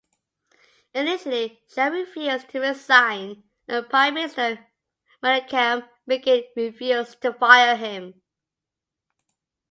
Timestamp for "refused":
1.99-2.49, 6.55-7.21